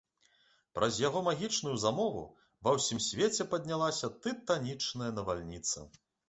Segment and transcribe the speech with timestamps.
[0.77, 2.23] Праз яго магічную замову
[2.69, 5.87] ва ўсім свеце паднялася тытанічная навальніца.